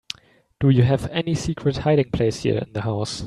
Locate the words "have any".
0.81-1.35